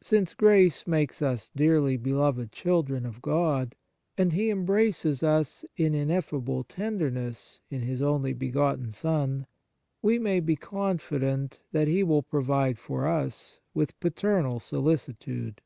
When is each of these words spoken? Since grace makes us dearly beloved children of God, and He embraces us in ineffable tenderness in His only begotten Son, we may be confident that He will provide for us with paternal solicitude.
Since 0.00 0.32
grace 0.32 0.86
makes 0.86 1.20
us 1.20 1.50
dearly 1.54 1.98
beloved 1.98 2.52
children 2.52 3.04
of 3.04 3.20
God, 3.20 3.76
and 4.16 4.32
He 4.32 4.48
embraces 4.48 5.22
us 5.22 5.62
in 5.76 5.92
ineffable 5.94 6.64
tenderness 6.64 7.60
in 7.68 7.82
His 7.82 8.00
only 8.00 8.32
begotten 8.32 8.92
Son, 8.92 9.46
we 10.00 10.18
may 10.18 10.40
be 10.40 10.56
confident 10.56 11.60
that 11.72 11.86
He 11.86 12.02
will 12.02 12.22
provide 12.22 12.78
for 12.78 13.06
us 13.06 13.60
with 13.74 14.00
paternal 14.00 14.58
solicitude. 14.58 15.60